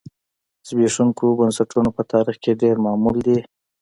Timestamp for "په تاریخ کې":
1.97-2.59